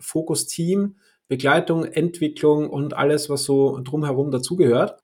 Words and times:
Fokus 0.00 0.46
Team, 0.46 0.96
Begleitung, 1.28 1.84
Entwicklung 1.84 2.70
und 2.70 2.94
alles, 2.94 3.30
was 3.30 3.44
so 3.44 3.80
drumherum 3.82 4.30
dazugehört. 4.30 5.03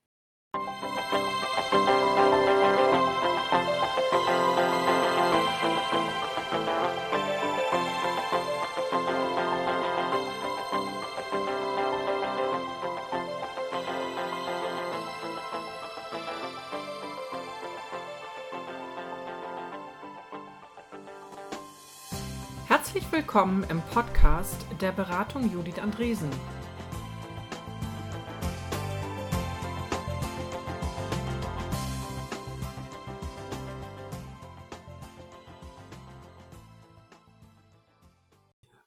Willkommen 23.32 23.64
im 23.70 23.80
Podcast 23.80 24.56
der 24.80 24.90
Beratung 24.90 25.52
Judith 25.52 25.78
Andresen. 25.78 26.28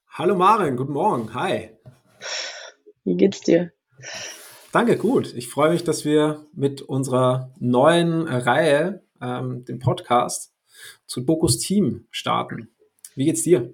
Hallo 0.09 0.35
Maren, 0.35 0.75
guten 0.75 0.91
Morgen. 0.91 1.33
Hi. 1.33 1.69
Wie 3.05 3.15
geht's 3.15 3.39
dir? 3.39 3.71
Danke, 4.73 4.97
gut. 4.97 5.33
Ich 5.35 5.47
freue 5.47 5.71
mich, 5.71 5.85
dass 5.85 6.03
wir 6.03 6.45
mit 6.51 6.81
unserer 6.81 7.53
neuen 7.59 8.27
Reihe, 8.27 9.05
ähm, 9.21 9.63
dem 9.63 9.79
Podcast, 9.79 10.53
zu 11.05 11.25
Bokus 11.25 11.59
Team 11.59 12.07
starten. 12.11 12.75
Wie 13.15 13.23
geht's 13.23 13.43
dir? 13.43 13.73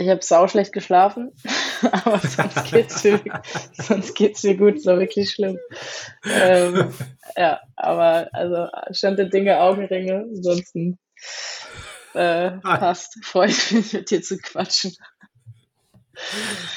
Ich 0.00 0.08
habe 0.08 0.22
sau 0.22 0.48
schlecht 0.48 0.72
geschlafen, 0.72 1.30
aber 1.92 2.20
sonst 2.20 2.70
geht's 2.70 3.04
mir, 3.04 3.20
sonst 3.74 4.14
geht's 4.14 4.42
mir 4.42 4.56
gut, 4.56 4.80
so 4.80 4.98
wirklich 4.98 5.30
schlimm. 5.30 5.58
Ähm, 6.24 6.94
ja, 7.36 7.60
aber 7.76 8.30
also 8.32 8.68
Stand 8.92 9.18
der 9.18 9.26
Dinge, 9.26 9.60
Augenringe, 9.60 10.24
ansonsten 10.26 10.98
äh, 12.14 12.52
passt. 12.62 13.22
Freue 13.22 13.48
ich 13.48 13.72
mich, 13.72 13.92
mit 13.92 14.10
dir 14.10 14.22
zu 14.22 14.38
quatschen. 14.38 14.96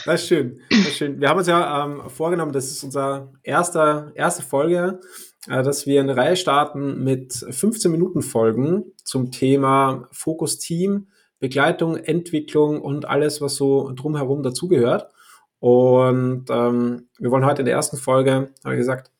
Das 0.06 0.22
ist 0.22 0.28
schön. 0.28 0.60
Das 0.70 0.80
ist 0.80 0.98
schön. 0.98 1.22
Wir 1.22 1.30
haben 1.30 1.38
uns 1.38 1.48
ja 1.48 1.86
ähm, 1.86 2.10
vorgenommen, 2.10 2.52
das 2.52 2.72
ist 2.72 2.84
unsere 2.84 3.32
erste, 3.42 4.12
erste 4.16 4.44
Folge, 4.44 5.00
äh, 5.48 5.64
dass 5.64 5.86
wir 5.86 6.02
eine 6.02 6.18
Reihe 6.18 6.36
starten 6.36 7.02
mit 7.06 7.34
15 7.34 7.90
Minuten 7.90 8.22
Folgen 8.22 8.84
zum 9.06 9.32
Thema 9.32 10.10
Fokus 10.12 10.60
Team 10.60 11.08
Begleitung, 11.44 11.98
Entwicklung 11.98 12.82
und 12.82 13.04
alles, 13.04 13.42
was 13.42 13.56
so 13.56 13.92
drumherum 13.94 14.44
dazugehört. 14.44 15.12
Und 15.60 16.46
ähm, 16.50 17.10
wir 17.20 17.32
wollen 17.32 17.46
heute 17.46 17.64
in 17.64 17.66
der 17.66 17.76
ersten 17.76 17.98
Folge, 17.98 18.54
habe 18.64 18.76
ich 18.76 18.80
gesagt, 18.80 19.12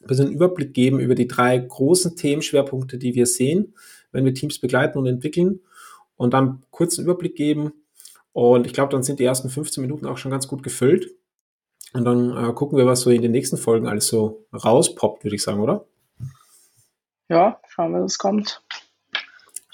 ein 0.00 0.06
bisschen 0.06 0.32
Überblick 0.32 0.72
geben 0.72 0.98
über 0.98 1.14
die 1.14 1.28
drei 1.28 1.58
großen 1.58 2.16
Themenschwerpunkte, 2.16 2.96
die 2.96 3.14
wir 3.14 3.26
sehen, 3.26 3.74
wenn 4.12 4.24
wir 4.24 4.32
Teams 4.32 4.58
begleiten 4.58 4.96
und 4.96 5.04
entwickeln. 5.04 5.60
Und 6.16 6.32
dann 6.32 6.62
einen 6.72 6.88
Überblick 7.00 7.36
geben. 7.36 7.74
Und 8.32 8.64
ich 8.64 8.72
glaube, 8.72 8.90
dann 8.90 9.02
sind 9.02 9.20
die 9.20 9.24
ersten 9.24 9.50
15 9.50 9.82
Minuten 9.82 10.06
auch 10.06 10.16
schon 10.16 10.30
ganz 10.30 10.48
gut 10.48 10.62
gefüllt. 10.62 11.14
Und 11.92 12.06
dann 12.06 12.30
äh, 12.30 12.54
gucken 12.54 12.78
wir, 12.78 12.86
was 12.86 13.02
so 13.02 13.10
in 13.10 13.20
den 13.20 13.32
nächsten 13.32 13.58
Folgen 13.58 13.86
alles 13.86 14.06
so 14.06 14.46
rauspoppt, 14.54 15.22
würde 15.22 15.36
ich 15.36 15.42
sagen, 15.42 15.60
oder? 15.60 15.84
Ja, 17.28 17.60
schauen 17.68 17.92
wir, 17.92 18.02
was 18.02 18.16
kommt. 18.16 18.62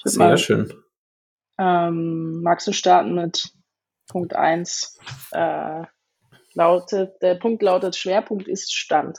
Sehr 0.04 0.36
schön. 0.36 0.83
Ähm, 1.58 2.42
magst 2.42 2.66
du 2.66 2.72
starten 2.72 3.14
mit 3.14 3.50
Punkt 4.08 4.34
1? 4.34 4.98
Äh, 5.32 5.84
lautet, 6.54 7.20
der 7.22 7.34
Punkt 7.36 7.62
lautet, 7.62 7.96
Schwerpunkt 7.96 8.48
ist 8.48 8.74
Stand. 8.74 9.18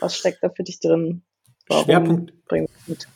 Was 0.00 0.16
steckt 0.16 0.42
da 0.42 0.50
für 0.50 0.64
dich 0.64 0.80
drin? 0.80 1.24
Warum 1.68 1.84
Schwerpunkt. 1.84 2.32
Mit? 2.86 3.06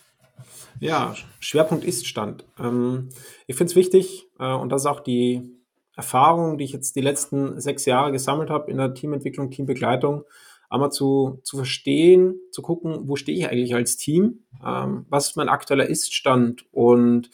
Ja, 0.81 1.15
Schwerpunkt 1.41 1.85
ist 1.85 2.07
Stand. 2.07 2.45
Ähm, 2.59 3.11
ich 3.47 3.57
finde 3.57 3.71
es 3.71 3.77
wichtig, 3.77 4.29
äh, 4.39 4.53
und 4.53 4.71
das 4.71 4.83
ist 4.83 4.87
auch 4.87 5.01
die 5.01 5.59
Erfahrung, 5.97 6.59
die 6.59 6.65
ich 6.65 6.73
jetzt 6.73 6.95
die 6.95 7.01
letzten 7.01 7.61
sechs 7.61 7.85
Jahre 7.85 8.13
gesammelt 8.13 8.51
habe 8.51 8.71
in 8.71 8.79
der 8.79 8.95
Teamentwicklung, 8.95 9.51
Teambegleitung, 9.51 10.25
einmal 10.71 10.93
zu, 10.93 11.41
zu 11.43 11.57
verstehen, 11.57 12.39
zu 12.53 12.63
gucken, 12.63 13.09
wo 13.09 13.17
stehe 13.17 13.37
ich 13.37 13.49
eigentlich 13.49 13.75
als 13.75 13.97
Team, 13.97 14.45
ähm, 14.65 15.07
was 15.09 15.31
ist 15.31 15.37
mein 15.37 15.49
aktueller 15.49 15.87
Ist-Stand 15.87 16.65
und 16.73 17.31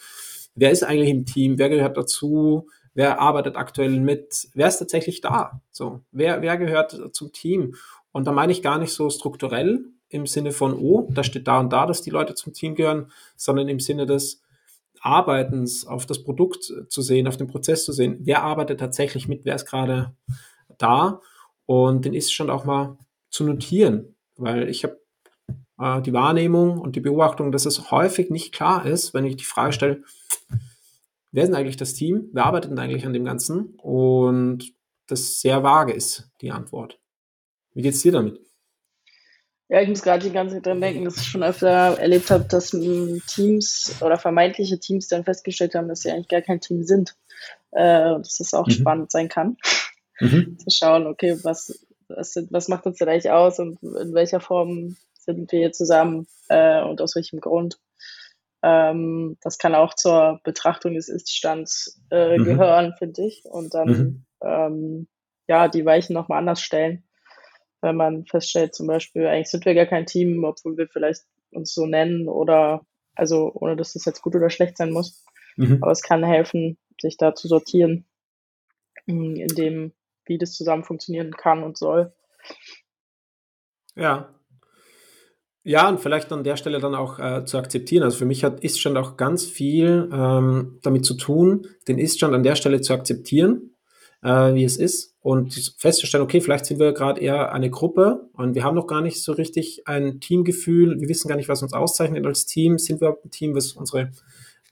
wer 0.55 0.71
ist 0.71 0.83
eigentlich 0.83 1.09
im 1.09 1.25
Team, 1.25 1.57
wer 1.57 1.69
gehört 1.69 1.97
dazu, 1.97 2.67
wer 2.93 3.19
arbeitet 3.19 3.57
aktuell 3.57 3.99
mit, 3.99 4.47
wer 4.53 4.67
ist 4.67 4.79
tatsächlich 4.79 5.21
da, 5.21 5.61
so, 5.71 6.01
wer, 6.11 6.41
wer 6.41 6.57
gehört 6.57 7.13
zum 7.13 7.31
Team. 7.31 7.75
Und 8.11 8.25
da 8.25 8.31
meine 8.31 8.51
ich 8.51 8.63
gar 8.63 8.79
nicht 8.79 8.93
so 8.93 9.09
strukturell 9.09 9.85
im 10.09 10.25
Sinne 10.25 10.51
von, 10.51 10.73
oh, 10.73 11.09
da 11.11 11.23
steht 11.23 11.47
da 11.47 11.59
und 11.59 11.71
da, 11.71 11.85
dass 11.85 12.01
die 12.01 12.09
Leute 12.09 12.35
zum 12.35 12.53
Team 12.53 12.75
gehören, 12.75 13.11
sondern 13.35 13.67
im 13.67 13.79
Sinne 13.79 14.05
des 14.05 14.41
Arbeitens, 15.01 15.85
auf 15.85 16.05
das 16.05 16.23
Produkt 16.23 16.73
zu 16.87 17.01
sehen, 17.01 17.27
auf 17.27 17.37
den 17.37 17.47
Prozess 17.47 17.85
zu 17.85 17.91
sehen, 17.91 18.19
wer 18.21 18.43
arbeitet 18.43 18.79
tatsächlich 18.79 19.27
mit, 19.27 19.45
wer 19.45 19.55
ist 19.55 19.67
gerade 19.67 20.15
da? 20.77 21.21
Und 21.65 22.05
den 22.05 22.13
ist 22.13 22.33
schon 22.33 22.49
auch 22.49 22.65
mal 22.65 22.97
zu 23.29 23.43
notieren, 23.43 24.15
weil 24.37 24.69
ich 24.69 24.83
habe 24.83 24.99
äh, 25.79 26.01
die 26.01 26.13
Wahrnehmung 26.13 26.79
und 26.79 26.95
die 26.95 27.01
Beobachtung, 27.01 27.51
dass 27.51 27.65
es 27.65 27.91
häufig 27.91 28.29
nicht 28.29 28.53
klar 28.53 28.85
ist, 28.85 29.13
wenn 29.13 29.25
ich 29.25 29.35
die 29.35 29.43
Frage 29.43 29.73
stelle, 29.73 30.03
wer 31.35 31.43
ist 31.43 31.49
denn 31.49 31.55
eigentlich 31.55 31.77
das 31.77 31.93
Team? 31.93 32.29
Wer 32.31 32.45
arbeitet 32.45 32.71
denn 32.71 32.79
eigentlich 32.79 33.05
an 33.05 33.13
dem 33.13 33.25
Ganzen? 33.25 33.75
Und 33.77 34.73
das 35.07 35.41
sehr 35.41 35.63
vage 35.63 35.93
ist, 35.93 36.31
die 36.41 36.51
Antwort. 36.51 36.99
Wie 37.73 37.81
geht 37.81 37.93
es 37.93 38.01
dir 38.01 38.13
damit? 38.13 38.39
Ja, 39.67 39.81
ich 39.81 39.89
muss 39.89 40.01
gerade 40.01 40.23
die 40.23 40.31
ganze 40.31 40.55
Zeit 40.55 40.65
dran 40.65 40.79
denken, 40.79 41.05
dass 41.05 41.17
ich 41.17 41.27
schon 41.27 41.43
öfter 41.43 41.99
erlebt 41.99 42.31
habe, 42.31 42.45
dass 42.45 42.69
Teams 42.69 43.95
oder 43.99 44.17
vermeintliche 44.17 44.79
Teams 44.79 45.07
dann 45.07 45.23
festgestellt 45.23 45.75
haben, 45.75 45.87
dass 45.87 46.01
sie 46.01 46.11
eigentlich 46.11 46.29
gar 46.29 46.41
kein 46.41 46.61
Team 46.61 46.83
sind. 46.83 47.15
Äh, 47.71 48.17
dass 48.19 48.37
das 48.37 48.53
auch 48.53 48.67
mhm. 48.67 48.71
spannend 48.71 49.11
sein 49.11 49.27
kann. 49.27 49.57
Mhm. 50.21 50.57
Zu 50.65 50.69
schauen, 50.69 51.07
okay, 51.07 51.37
was, 51.43 51.85
was, 52.07 52.37
was 52.49 52.69
macht 52.69 52.85
uns 52.85 52.99
denn 52.99 53.09
eigentlich 53.09 53.31
aus 53.31 53.59
und 53.59 53.83
in 53.83 54.13
welcher 54.13 54.39
Form 54.39 54.95
sind 55.19 55.51
wir 55.51 55.59
hier 55.59 55.71
zusammen 55.73 56.27
äh, 56.47 56.81
und 56.83 57.01
aus 57.01 57.15
welchem 57.15 57.41
Grund. 57.41 57.77
Ähm, 58.67 59.37
das 59.41 59.59
kann 59.59 59.75
auch 59.75 59.93
zur 59.93 60.41
Betrachtung 60.43 60.95
des 60.95 61.07
Iststands 61.07 62.01
äh, 62.09 62.39
mhm. 62.39 62.45
gehören, 62.45 62.95
finde 62.97 63.27
ich. 63.27 63.43
Und 63.45 63.75
dann 63.75 63.87
mhm. 63.87 64.25
ähm, 64.41 65.07
ja 65.47 65.67
die 65.67 65.85
Weichen 65.85 66.15
nochmal 66.15 66.39
anders 66.39 66.61
stellen. 66.61 67.03
Wenn 67.81 67.95
man 67.95 68.25
feststellt, 68.25 68.73
zum 68.73 68.87
Beispiel, 68.87 69.27
eigentlich 69.27 69.51
sind 69.51 69.65
wir 69.65 69.75
gar 69.75 69.85
kein 69.85 70.07
Team, 70.07 70.43
obwohl 70.43 70.77
wir 70.77 70.87
vielleicht 70.87 71.21
uns 71.51 71.75
so 71.75 71.85
nennen 71.85 72.27
oder 72.27 72.81
also 73.13 73.51
ohne 73.53 73.75
dass 73.75 73.93
das 73.93 74.05
jetzt 74.05 74.23
gut 74.23 74.35
oder 74.35 74.49
schlecht 74.49 74.77
sein 74.77 74.91
muss. 74.91 75.23
Mhm. 75.57 75.83
Aber 75.83 75.91
es 75.91 76.01
kann 76.01 76.23
helfen, 76.23 76.79
sich 76.99 77.17
da 77.17 77.35
zu 77.35 77.47
sortieren, 77.47 78.07
in 79.05 79.47
dem, 79.49 79.93
wie 80.25 80.39
das 80.39 80.53
zusammen 80.53 80.83
funktionieren 80.83 81.31
kann 81.33 81.61
und 81.61 81.77
soll. 81.77 82.13
Ja, 83.93 84.34
ja, 85.67 85.89
und 85.89 85.99
vielleicht 85.99 86.31
an 86.31 86.43
der 86.43 86.57
Stelle 86.57 86.79
dann 86.79 86.93
auch 86.93 87.17
äh, 87.17 87.43
zu 87.43 87.57
akzeptieren. 87.57 88.03
Also 88.03 88.19
für 88.19 88.25
mich 88.25 88.43
hat 88.43 88.63
Iststand 88.63 88.97
auch 88.97 89.17
ganz 89.17 89.45
viel 89.45 90.07
ähm, 90.13 90.77
damit 90.83 91.05
zu 91.05 91.15
tun, 91.15 91.65
den 91.87 91.97
Iststand 91.97 92.35
an 92.35 92.43
der 92.43 92.55
Stelle 92.55 92.81
zu 92.81 92.93
akzeptieren, 92.93 93.75
äh, 94.21 94.53
wie 94.53 94.63
es 94.63 94.77
ist 94.77 95.15
und 95.21 95.73
festzustellen, 95.79 96.23
okay, 96.23 96.39
vielleicht 96.39 96.67
sind 96.67 96.79
wir 96.79 96.93
gerade 96.93 97.19
eher 97.19 97.51
eine 97.51 97.71
Gruppe 97.71 98.29
und 98.33 98.53
wir 98.53 98.63
haben 98.63 98.75
noch 98.75 98.85
gar 98.85 99.01
nicht 99.01 99.23
so 99.23 99.31
richtig 99.31 99.87
ein 99.87 100.19
Teamgefühl. 100.19 101.01
Wir 101.01 101.09
wissen 101.09 101.27
gar 101.27 101.35
nicht, 101.35 101.49
was 101.49 101.63
uns 101.63 101.73
auszeichnet 101.73 102.27
als 102.27 102.45
Team. 102.45 102.77
Sind 102.77 103.01
wir 103.01 103.17
ein 103.25 103.31
Team, 103.31 103.55
was 103.55 103.71
unsere 103.71 104.11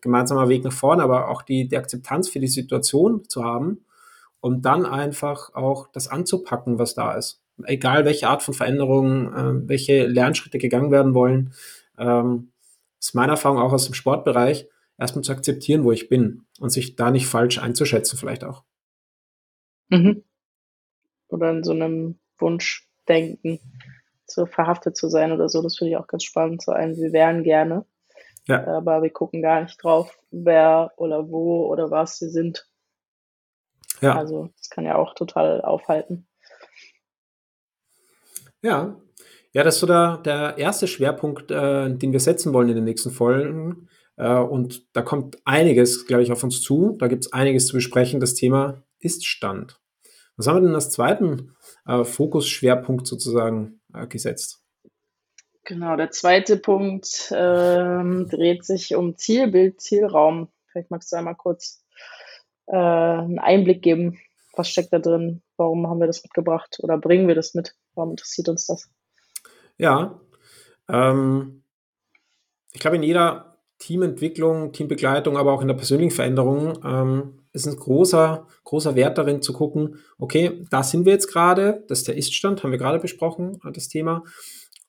gemeinsamer 0.02 0.48
Weg 0.48 0.64
nach 0.64 0.74
vorne, 0.74 1.02
aber 1.02 1.30
auch 1.30 1.42
die, 1.42 1.68
die 1.68 1.78
Akzeptanz 1.78 2.30
für 2.30 2.40
die 2.40 2.48
Situation 2.48 3.28
zu 3.28 3.44
haben 3.44 3.84
und 4.42 4.64
dann 4.64 4.86
einfach 4.86 5.56
auch 5.56 5.88
das 5.92 6.08
anzupacken, 6.08 6.78
was 6.78 6.94
da 6.94 7.16
ist 7.16 7.43
egal 7.66 8.06
welche 8.06 8.28
Art 8.28 8.44
von 8.44 8.54
Veränderungen, 8.54 9.34
äh, 9.34 9.68
welche 9.70 10.06
Lernschritte 10.06 10.58
gegangen 10.58 10.92
werden 10.92 11.14
wollen, 11.14 11.54
ähm, 11.98 12.52
ist 13.00 13.16
meine 13.16 13.34
Erfahrung 13.34 13.60
auch 13.60 13.74
aus 13.74 13.86
dem 13.86 13.94
Sportbereich, 13.94 14.68
erstmal 14.98 15.24
zu 15.24 15.32
akzeptieren, 15.32 15.84
wo 15.84 15.92
ich 15.92 16.10
bin 16.10 16.46
und 16.60 16.70
sich 16.70 16.96
da 16.96 17.12
nicht 17.12 17.28
falsch 17.28 17.60
einzuschätzen, 17.60 18.18
vielleicht 18.18 18.44
auch. 18.44 18.64
Mhm. 19.90 20.24
Oder 21.28 21.52
in 21.52 21.64
so 21.64 21.72
einem 21.72 22.20
Wunschdenken 22.38 23.60
so 24.26 24.46
verhaftet 24.46 24.98
zu 24.98 25.10
sein 25.10 25.32
oder 25.32 25.50
so, 25.50 25.62
das 25.62 25.78
finde 25.78 25.92
ich 25.92 25.98
auch 25.98 26.08
ganz 26.08 26.24
spannend. 26.24 26.62
So 26.62 26.72
ein, 26.72 26.96
wir 26.96 27.12
wären 27.12 27.44
gerne, 27.44 27.86
ja. 28.48 28.66
aber 28.66 29.04
wir 29.04 29.10
gucken 29.10 29.42
gar 29.42 29.62
nicht 29.62 29.84
drauf, 29.84 30.20
wer 30.32 30.92
oder 30.98 31.30
wo 31.30 31.68
oder 31.68 31.92
was 31.92 32.18
sie 32.18 32.30
sind. 32.30 32.68
Ja. 34.02 34.16
Also 34.16 34.50
das 34.58 34.70
kann 34.70 34.86
ja 34.86 34.96
auch 34.96 35.14
total 35.14 35.62
aufhalten. 35.62 36.28
Ja, 38.64 39.00
ja, 39.54 39.64
das 39.64 39.76
ist 39.76 39.82
so 39.82 39.88
der, 39.88 40.18
der 40.18 40.58
erste 40.58 40.88
Schwerpunkt, 40.88 41.52
äh, 41.52 41.94
den 41.94 42.12
wir 42.12 42.20
setzen 42.20 42.54
wollen 42.54 42.70
in 42.70 42.76
den 42.76 42.86
nächsten 42.86 43.12
Folgen. 43.12 43.88
Äh, 44.18 44.34
und 44.34 44.96
da 44.96 45.04
kommt 45.04 45.38
einiges, 45.46 46.08
glaube 46.08 46.24
ich, 46.24 46.32
auf 46.32 46.44
uns 46.44 46.62
zu. 46.62 46.96
Da 46.98 47.08
gibt 47.08 47.26
es 47.26 47.34
einiges 47.34 47.68
zu 47.68 47.76
besprechen. 47.76 48.20
Das 48.20 48.34
Thema 48.34 48.84
Ist-Stand. 49.00 49.80
Was 50.38 50.48
haben 50.48 50.56
wir 50.56 50.62
denn 50.62 50.76
als 50.76 50.90
zweiten 50.90 51.56
äh, 51.86 52.04
Fokusschwerpunkt 52.04 53.06
sozusagen 53.06 53.80
äh, 53.94 54.08
gesetzt? 54.08 54.64
Genau, 55.66 55.96
der 55.96 56.10
zweite 56.10 56.58
Punkt 56.58 57.32
ähm, 57.36 58.28
dreht 58.30 58.66
sich 58.66 58.96
um 58.96 59.18
Zielbild, 59.18 59.80
Zielraum. 59.80 60.50
Vielleicht 60.72 60.90
magst 60.90 61.12
du 61.12 61.16
einmal 61.16 61.36
kurz 61.36 61.86
äh, 62.66 62.76
einen 62.76 63.38
Einblick 63.38 63.84
geben. 63.84 64.20
Was 64.56 64.70
steckt 64.70 64.92
da 64.92 65.00
drin? 65.00 65.44
Warum 65.58 65.88
haben 65.88 66.00
wir 66.00 66.08
das 66.08 66.24
mitgebracht 66.24 66.80
oder 66.82 66.98
bringen 66.98 67.28
wir 67.28 67.36
das 67.36 67.54
mit? 67.54 67.76
Warum 67.96 68.12
interessiert 68.12 68.50
uns 68.50 68.66
das? 68.68 68.90
Ja, 69.78 70.20
ähm, 70.90 71.64
ich 72.72 72.80
glaube, 72.80 72.96
in 72.96 73.04
jeder 73.04 73.58
Teamentwicklung, 73.80 74.72
Teambegleitung, 74.72 75.38
aber 75.38 75.52
auch 75.52 75.62
in 75.62 75.68
der 75.68 75.76
persönlichen 75.76 76.12
Veränderung 76.12 76.80
ähm, 76.84 77.40
ist 77.52 77.68
ein 77.68 77.76
großer, 77.76 78.48
großer 78.64 78.96
Wert 78.96 79.18
darin 79.18 79.42
zu 79.42 79.54
gucken, 79.54 80.00
okay, 80.18 80.66
da 80.72 80.84
sind 80.84 81.06
wir 81.06 81.14
jetzt 81.14 81.28
gerade, 81.28 81.84
das 81.88 82.00
ist 82.00 82.08
der 82.08 82.18
Iststand, 82.18 82.64
haben 82.64 82.72
wir 82.72 82.80
gerade 82.80 83.00
besprochen, 83.00 83.60
das 83.74 83.90
Thema 83.90 84.24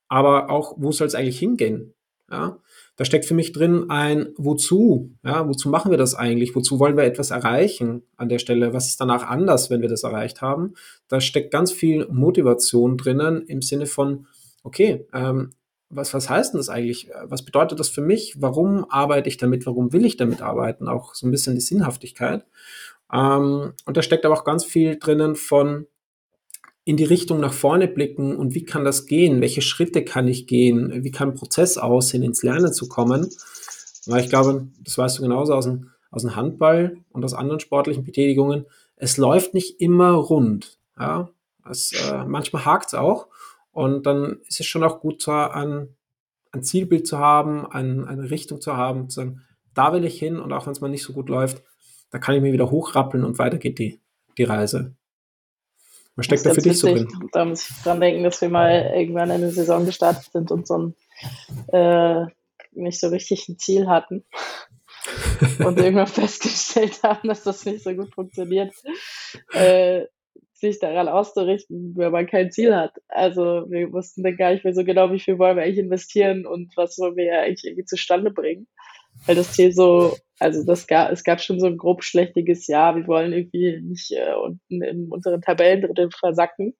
aber 0.08 0.50
auch, 0.50 0.74
wo 0.76 0.92
soll 0.92 1.06
es 1.06 1.14
eigentlich 1.14 1.38
hingehen? 1.38 1.94
Ja, 2.30 2.58
da 2.96 3.04
steckt 3.04 3.24
für 3.24 3.34
mich 3.34 3.52
drin 3.52 3.86
ein 3.90 4.28
Wozu? 4.36 5.10
Ja, 5.24 5.48
wozu 5.48 5.68
machen 5.68 5.90
wir 5.90 5.98
das 5.98 6.14
eigentlich? 6.14 6.54
Wozu 6.54 6.78
wollen 6.78 6.96
wir 6.96 7.04
etwas 7.04 7.30
erreichen 7.30 8.02
an 8.16 8.28
der 8.28 8.38
Stelle? 8.38 8.72
Was 8.72 8.88
ist 8.88 9.00
danach 9.00 9.28
anders, 9.28 9.68
wenn 9.68 9.80
wir 9.80 9.88
das 9.88 10.04
erreicht 10.04 10.42
haben? 10.42 10.74
Da 11.08 11.20
steckt 11.20 11.50
ganz 11.50 11.72
viel 11.72 12.06
Motivation 12.10 12.96
drinnen 12.96 13.42
im 13.46 13.62
Sinne 13.62 13.86
von, 13.86 14.26
okay, 14.62 15.06
ähm, 15.12 15.50
was, 15.90 16.14
was 16.14 16.30
heißt 16.30 16.54
denn 16.54 16.58
das 16.58 16.68
eigentlich? 16.68 17.10
Was 17.24 17.44
bedeutet 17.44 17.80
das 17.80 17.88
für 17.88 18.00
mich? 18.00 18.36
Warum 18.38 18.86
arbeite 18.88 19.28
ich 19.28 19.36
damit? 19.38 19.66
Warum 19.66 19.92
will 19.92 20.04
ich 20.04 20.16
damit 20.16 20.40
arbeiten? 20.40 20.88
Auch 20.88 21.14
so 21.14 21.26
ein 21.26 21.30
bisschen 21.30 21.54
die 21.54 21.60
Sinnhaftigkeit. 21.60 22.44
Ähm, 23.12 23.72
und 23.84 23.96
da 23.96 24.02
steckt 24.02 24.24
aber 24.24 24.34
auch 24.34 24.44
ganz 24.44 24.64
viel 24.64 24.98
drinnen 24.98 25.34
von, 25.34 25.86
in 26.84 26.96
die 26.96 27.04
Richtung 27.04 27.40
nach 27.40 27.52
vorne 27.52 27.88
blicken 27.88 28.36
und 28.36 28.54
wie 28.54 28.64
kann 28.64 28.84
das 28.84 29.06
gehen? 29.06 29.40
Welche 29.40 29.62
Schritte 29.62 30.04
kann 30.04 30.28
ich 30.28 30.46
gehen? 30.46 31.02
Wie 31.02 31.10
kann 31.10 31.30
ein 31.30 31.34
Prozess 31.34 31.78
aussehen, 31.78 32.22
ins 32.22 32.42
Lernen 32.42 32.72
zu 32.72 32.88
kommen? 32.88 33.30
Weil 34.06 34.22
ich 34.22 34.28
glaube, 34.28 34.68
das 34.82 34.98
weißt 34.98 35.18
du 35.18 35.22
genauso 35.22 35.54
aus 35.54 35.64
dem, 35.64 35.90
aus 36.10 36.22
dem 36.22 36.36
Handball 36.36 36.98
und 37.10 37.24
aus 37.24 37.32
anderen 37.32 37.60
sportlichen 37.60 38.04
Betätigungen. 38.04 38.66
Es 38.96 39.16
läuft 39.16 39.54
nicht 39.54 39.80
immer 39.80 40.12
rund. 40.12 40.78
Ja? 40.98 41.30
Es, 41.68 41.92
äh, 41.92 42.24
manchmal 42.26 42.66
hakt 42.66 42.88
es 42.88 42.94
auch. 42.94 43.28
Und 43.72 44.04
dann 44.06 44.40
ist 44.46 44.60
es 44.60 44.66
schon 44.66 44.84
auch 44.84 45.00
gut, 45.00 45.22
so 45.22 45.32
ein, 45.32 45.88
ein 46.52 46.62
Zielbild 46.62 47.06
zu 47.06 47.18
haben, 47.18 47.66
ein, 47.66 48.04
eine 48.04 48.30
Richtung 48.30 48.60
zu 48.60 48.76
haben, 48.76 49.08
zu 49.08 49.20
sagen, 49.20 49.40
da 49.72 49.92
will 49.92 50.04
ich 50.04 50.18
hin 50.18 50.38
und 50.38 50.52
auch 50.52 50.66
wenn 50.66 50.72
es 50.72 50.80
mal 50.80 50.88
nicht 50.88 51.02
so 51.02 51.12
gut 51.12 51.28
läuft, 51.28 51.62
da 52.10 52.18
kann 52.18 52.36
ich 52.36 52.42
mir 52.42 52.52
wieder 52.52 52.70
hochrappeln 52.70 53.24
und 53.24 53.38
weiter 53.38 53.58
geht 53.58 53.78
die, 53.78 54.00
die 54.38 54.44
Reise. 54.44 54.94
Was 56.16 56.26
steckt 56.26 56.46
da 56.46 56.54
für 56.54 56.62
dich 56.62 56.78
so 56.78 56.88
drin? 56.88 57.08
Da 57.32 57.44
muss 57.44 57.68
ich 57.68 57.76
dran 57.82 58.00
denken, 58.00 58.22
dass 58.22 58.40
wir 58.40 58.48
mal 58.48 58.92
irgendwann 58.94 59.30
in 59.30 59.36
eine 59.36 59.50
Saison 59.50 59.84
gestartet 59.84 60.30
sind 60.32 60.50
und 60.50 60.66
so 60.66 60.78
ein 60.78 60.94
äh, 61.72 62.26
nicht 62.72 63.00
so 63.00 63.08
richtig 63.08 63.48
ein 63.48 63.58
Ziel 63.58 63.88
hatten. 63.88 64.24
und 65.64 65.78
irgendwann 65.78 66.06
festgestellt 66.06 67.02
haben, 67.02 67.28
dass 67.28 67.42
das 67.42 67.64
nicht 67.64 67.82
so 67.82 67.94
gut 67.94 68.14
funktioniert, 68.14 68.72
äh, 69.52 70.06
sich 70.52 70.78
daran 70.78 71.08
auszurichten, 71.08 71.94
wenn 71.96 72.12
man 72.12 72.26
kein 72.26 72.50
Ziel 72.50 72.74
hat. 72.74 72.94
Also 73.08 73.66
wir 73.68 73.92
wussten 73.92 74.22
dann 74.22 74.36
gar 74.36 74.52
nicht 74.52 74.64
mehr 74.64 74.74
so 74.74 74.84
genau, 74.84 75.12
wie 75.12 75.20
viel 75.20 75.38
wollen 75.38 75.56
wir 75.56 75.64
eigentlich 75.64 75.78
investieren 75.78 76.46
und 76.46 76.74
was 76.76 76.98
wollen 76.98 77.16
wir 77.16 77.40
eigentlich 77.40 77.64
irgendwie 77.64 77.84
zustande 77.84 78.30
bringen. 78.30 78.66
Weil 79.26 79.36
das 79.36 79.52
Ziel 79.52 79.72
so 79.72 80.16
also 80.38 80.64
das 80.64 80.86
gab, 80.86 81.12
es 81.12 81.24
gab 81.24 81.40
schon 81.40 81.60
so 81.60 81.66
ein 81.66 81.78
grob 81.78 82.02
schlechtiges 82.02 82.66
Jahr. 82.66 82.96
Wir 82.96 83.06
wollen 83.06 83.32
irgendwie 83.32 83.80
nicht 83.82 84.10
äh, 84.12 84.34
unten 84.34 84.82
in 84.82 85.10
unseren 85.10 85.40
Tabellendrittel 85.40 86.10
versacken. 86.10 86.74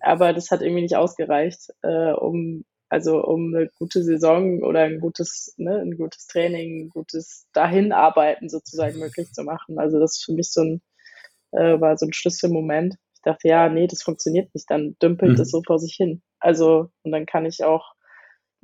Aber 0.00 0.32
das 0.32 0.50
hat 0.50 0.62
irgendwie 0.62 0.82
nicht 0.82 0.96
ausgereicht, 0.96 1.70
äh, 1.82 2.12
um 2.12 2.64
also 2.90 3.24
um 3.24 3.52
eine 3.52 3.68
gute 3.78 4.04
Saison 4.04 4.62
oder 4.62 4.82
ein 4.82 5.00
gutes, 5.00 5.54
ne, 5.56 5.80
ein 5.80 5.96
gutes 5.96 6.26
Training, 6.26 6.84
ein 6.84 6.88
gutes 6.90 7.48
Dahinarbeiten 7.52 8.48
sozusagen 8.48 9.00
möglich 9.00 9.32
zu 9.32 9.42
machen. 9.42 9.78
Also 9.78 9.98
das 9.98 10.22
für 10.24 10.32
mich 10.32 10.52
so 10.52 10.62
ein 10.62 10.82
äh, 11.54 11.80
war 11.80 11.96
so 11.96 12.06
ein 12.06 12.12
Schlüsselmoment. 12.12 12.96
Ich 13.14 13.22
dachte, 13.22 13.48
ja, 13.48 13.68
nee, 13.68 13.86
das 13.86 14.02
funktioniert 14.02 14.54
nicht, 14.54 14.70
dann 14.70 14.96
dümpelt 15.02 15.32
mhm. 15.32 15.36
das 15.36 15.50
so 15.50 15.62
vor 15.66 15.78
sich 15.78 15.94
hin. 15.94 16.22
Also, 16.40 16.90
und 17.02 17.12
dann 17.12 17.26
kann 17.26 17.46
ich 17.46 17.64
auch 17.64 17.93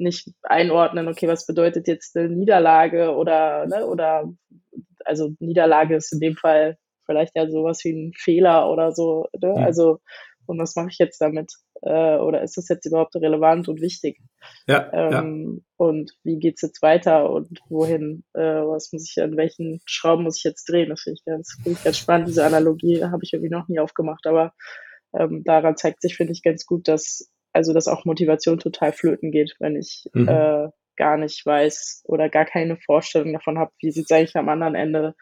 nicht 0.01 0.29
einordnen, 0.43 1.09
okay, 1.09 1.29
was 1.29 1.47
bedeutet 1.47 1.89
jetzt 1.89 2.17
eine 2.17 2.29
Niederlage 2.29 3.15
oder, 3.15 3.67
ne, 3.67 3.87
oder, 3.87 4.33
also 5.05 5.31
Niederlage 5.39 5.97
ist 5.97 6.13
in 6.13 6.21
dem 6.21 6.37
Fall 6.37 6.77
vielleicht 7.07 7.37
ja 7.37 7.49
sowas 7.49 7.81
wie 7.85 7.93
ein 7.93 8.13
Fehler 8.17 8.71
oder 8.71 8.93
so, 8.93 9.27
ne? 9.41 9.55
Ja. 9.57 9.65
also, 9.65 9.99
und 10.47 10.59
was 10.59 10.75
mache 10.75 10.89
ich 10.91 10.99
jetzt 10.99 11.21
damit? 11.21 11.53
Äh, 11.83 12.17
oder 12.17 12.43
ist 12.43 12.57
das 12.57 12.69
jetzt 12.69 12.85
überhaupt 12.85 13.15
relevant 13.15 13.69
und 13.69 13.81
wichtig? 13.81 14.19
Ja, 14.67 14.91
ähm, 14.93 15.63
ja. 15.63 15.63
Und 15.77 16.13
wie 16.25 16.39
geht's 16.39 16.63
jetzt 16.63 16.83
weiter 16.83 17.31
und 17.31 17.61
wohin? 17.69 18.25
Äh, 18.35 18.41
was 18.41 18.93
muss 18.93 19.09
ich, 19.09 19.23
an 19.23 19.37
welchen 19.37 19.81
Schrauben 19.87 20.25
muss 20.25 20.39
ich 20.39 20.45
jetzt 20.45 20.69
drehen? 20.69 20.89
Das 20.91 21.03
finde 21.03 21.19
ich 21.19 21.25
ganz, 21.25 21.53
finde 21.63 21.79
ich 21.79 21.85
ganz 21.85 21.99
spannend. 21.99 22.29
Diese 22.29 22.45
Analogie 22.45 23.05
habe 23.05 23.21
ich 23.23 23.33
irgendwie 23.33 23.51
noch 23.51 23.69
nie 23.69 23.79
aufgemacht, 23.79 24.27
aber 24.27 24.53
ähm, 25.17 25.43
daran 25.45 25.77
zeigt 25.77 26.03
sich, 26.03 26.17
finde 26.17 26.33
ich, 26.33 26.43
ganz 26.43 26.67
gut, 26.67 26.89
dass 26.89 27.31
also 27.61 27.75
dass 27.75 27.89
auch 27.89 28.07
Motivation 28.07 28.59
total 28.59 28.93
flöten 28.93 29.31
geht, 29.31 29.55
wenn 29.59 29.77
ich 29.77 30.09
mhm. 30.15 30.29
äh, 30.29 30.69
gar 30.97 31.19
nicht 31.19 31.45
weiß 31.45 32.05
oder 32.07 32.31
gar 32.31 32.47
keine 32.47 32.79
Vorstellung 32.79 33.35
davon 33.35 33.59
habe, 33.59 33.71
wie 33.81 33.91
sieht 33.91 34.07
es 34.11 34.17
eigentlich 34.17 34.37
am 34.37 34.49
anderen 34.49 34.75
Ende, 34.75 35.15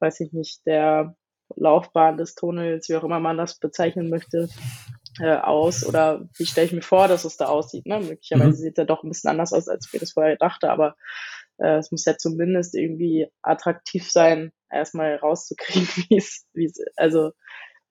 weiß 0.00 0.20
ich 0.20 0.34
nicht, 0.34 0.66
der 0.66 1.16
Laufbahn 1.56 2.18
des 2.18 2.34
Tunnels, 2.34 2.90
wie 2.90 2.96
auch 2.96 3.04
immer 3.04 3.20
man 3.20 3.38
das 3.38 3.58
bezeichnen 3.58 4.10
möchte, 4.10 4.50
äh, 5.18 5.36
aus 5.36 5.86
oder 5.86 6.28
wie 6.36 6.44
stelle 6.44 6.66
ich 6.66 6.72
mir 6.74 6.82
vor, 6.82 7.08
dass 7.08 7.24
es 7.24 7.38
da 7.38 7.46
aussieht. 7.46 7.86
Ne? 7.86 8.00
Möglicherweise 8.00 8.48
mhm. 8.50 8.62
sieht 8.64 8.76
er 8.76 8.84
doch 8.84 9.02
ein 9.02 9.08
bisschen 9.08 9.30
anders 9.30 9.54
aus, 9.54 9.66
als 9.68 9.86
ich 9.86 9.94
mir 9.94 10.00
das 10.00 10.12
vorher 10.12 10.36
dachte, 10.36 10.70
aber 10.70 10.96
äh, 11.56 11.78
es 11.78 11.90
muss 11.90 12.04
ja 12.04 12.18
zumindest 12.18 12.74
irgendwie 12.74 13.28
attraktiv 13.40 14.10
sein, 14.10 14.52
erstmal 14.70 15.16
rauszukriegen, 15.16 15.88
wie 16.10 16.18
es, 16.18 16.44
wie 16.52 16.66
es, 16.66 16.84
also 16.96 17.30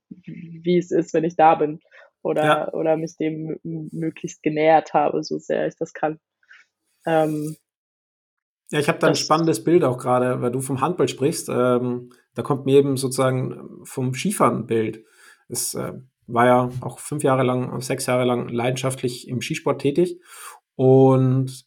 wie 0.10 0.78
es 0.78 0.92
ist, 0.92 1.16
wenn 1.16 1.24
ich 1.24 1.36
da 1.36 1.56
bin 1.56 1.80
oder, 2.24 2.46
ja. 2.46 2.74
oder 2.74 2.98
mich 2.98 3.18
dem 3.18 3.60
möglichst 3.64 4.44
genähert 4.44 4.94
habe, 4.94 5.24
so 5.24 5.38
sehr 5.38 5.68
ich 5.68 5.76
das 5.78 5.94
kann. 5.94 6.20
Ähm, 7.06 7.56
ja, 8.72 8.80
ich 8.80 8.88
habe 8.88 9.00
da 9.00 9.08
ein 9.08 9.16
spannendes 9.16 9.64
Bild 9.64 9.84
auch 9.84 9.98
gerade, 9.98 10.42
weil 10.42 10.52
du 10.52 10.62
vom 10.62 10.80
Handball 10.80 11.10
sprichst. 11.10 11.50
Ähm, 11.50 12.14
da 12.36 12.42
kommt 12.42 12.66
mir 12.66 12.78
eben 12.78 12.96
sozusagen 12.96 13.82
vom 13.84 14.14
Skifahren 14.14 14.60
ein 14.60 14.68
Bild. 14.68 15.04
Es 15.50 15.74
äh, 15.74 15.94
war 16.28 16.46
ja 16.46 16.70
auch 16.80 17.00
fünf 17.00 17.24
Jahre 17.24 17.44
lang, 17.44 17.82
sechs 17.82 18.06
Jahre 18.06 18.24
lang 18.24 18.48
leidenschaftlich 18.48 19.28
im 19.28 19.42
Skisport 19.42 19.82
tätig. 19.82 20.22
Und 20.76 21.66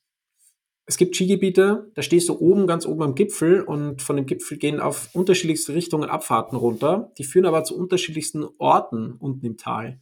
es 0.87 0.97
gibt 0.97 1.17
Skigebiete, 1.17 1.91
da 1.95 2.03
stehst 2.03 2.29
du 2.29 2.39
oben, 2.39 2.67
ganz 2.67 2.87
oben 2.87 3.03
am 3.03 3.15
Gipfel 3.15 3.63
und 3.63 4.03
von 4.03 4.17
dem 4.17 4.27
Gipfel 4.27 4.59
gehen 4.59 4.81
auf 4.81 5.09
unterschiedlichste 5.15 5.75
Richtungen 5.75 6.09
Abfahrten 6.09 6.57
runter. 6.57 7.13
Die 7.19 7.25
führen 7.25 7.47
aber 7.47 7.65
zu 7.65 7.77
unterschiedlichsten 7.77 8.45
Orten 8.59 9.13
unten 9.13 9.47
im 9.47 9.57
Tal. 9.57 10.01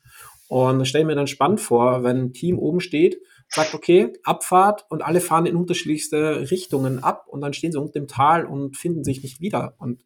Und 0.52 0.80
das 0.80 0.88
stelle 0.88 1.04
ich 1.04 1.06
mir 1.06 1.14
dann 1.14 1.28
spannend 1.28 1.62
vor, 1.62 2.04
wenn 2.04 2.18
ein 2.18 2.32
Team 2.34 2.58
oben 2.58 2.80
steht, 2.80 3.22
sagt, 3.48 3.72
okay, 3.72 4.12
Abfahrt 4.22 4.84
und 4.90 5.00
alle 5.00 5.22
fahren 5.22 5.46
in 5.46 5.56
unterschiedlichste 5.56 6.50
Richtungen 6.50 7.02
ab 7.02 7.24
und 7.26 7.40
dann 7.40 7.54
stehen 7.54 7.72
sie 7.72 7.80
unten 7.80 7.96
im 7.96 8.06
Tal 8.06 8.44
und 8.44 8.76
finden 8.76 9.02
sich 9.02 9.22
nicht 9.22 9.40
wieder. 9.40 9.76
Und 9.78 10.04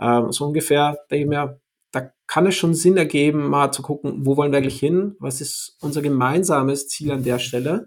ähm, 0.00 0.32
so 0.32 0.44
ungefähr 0.44 0.98
denke 1.08 1.22
ich 1.22 1.28
mir, 1.28 1.60
da 1.92 2.10
kann 2.26 2.48
es 2.48 2.56
schon 2.56 2.74
Sinn 2.74 2.96
ergeben, 2.96 3.48
mal 3.48 3.70
zu 3.70 3.82
gucken, 3.82 4.26
wo 4.26 4.36
wollen 4.36 4.50
wir 4.50 4.58
eigentlich 4.58 4.80
hin? 4.80 5.14
Was 5.20 5.40
ist 5.40 5.76
unser 5.80 6.02
gemeinsames 6.02 6.88
Ziel 6.88 7.12
an 7.12 7.22
der 7.22 7.38
Stelle? 7.38 7.86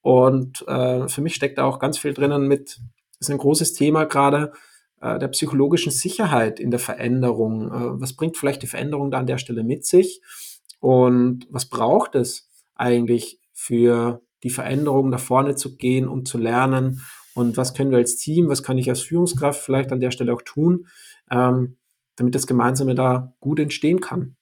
Und 0.00 0.66
äh, 0.66 1.08
für 1.08 1.20
mich 1.20 1.34
steckt 1.34 1.58
da 1.58 1.64
auch 1.64 1.78
ganz 1.78 1.98
viel 1.98 2.14
drinnen 2.14 2.48
mit, 2.48 2.80
ist 3.20 3.30
ein 3.30 3.36
großes 3.36 3.74
Thema 3.74 4.06
gerade, 4.06 4.54
äh, 5.02 5.18
der 5.18 5.28
psychologischen 5.28 5.92
Sicherheit 5.92 6.58
in 6.58 6.70
der 6.70 6.80
Veränderung. 6.80 7.66
Äh, 7.66 8.00
was 8.00 8.16
bringt 8.16 8.38
vielleicht 8.38 8.62
die 8.62 8.66
Veränderung 8.66 9.10
da 9.10 9.18
an 9.18 9.26
der 9.26 9.36
Stelle 9.36 9.62
mit 9.62 9.84
sich? 9.84 10.22
Und 10.80 11.46
was 11.50 11.66
braucht 11.66 12.14
es 12.14 12.50
eigentlich 12.74 13.40
für 13.52 14.20
die 14.42 14.50
Veränderung 14.50 15.10
nach 15.10 15.20
vorne 15.20 15.54
zu 15.54 15.76
gehen 15.76 16.08
und 16.08 16.28
zu 16.28 16.38
lernen? 16.38 17.00
Und 17.34 17.56
was 17.56 17.74
können 17.74 17.90
wir 17.90 17.98
als 17.98 18.16
Team, 18.16 18.48
was 18.48 18.62
kann 18.62 18.78
ich 18.78 18.88
als 18.88 19.00
Führungskraft 19.00 19.60
vielleicht 19.60 19.92
an 19.92 20.00
der 20.00 20.10
Stelle 20.10 20.32
auch 20.32 20.42
tun, 20.42 20.86
ähm, 21.30 21.78
damit 22.16 22.34
das 22.34 22.46
Gemeinsame 22.46 22.94
da 22.94 23.34
gut 23.40 23.58
entstehen 23.58 24.00
kann? 24.00 24.36